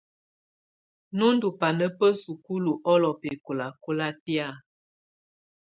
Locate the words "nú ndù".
1.17-1.47